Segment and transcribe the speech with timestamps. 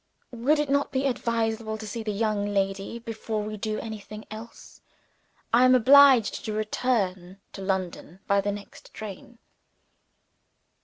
[0.31, 4.81] "Would it not be advisable to see the young lady, before we do anything else?
[5.53, 9.37] I am obliged to return to London by the next train."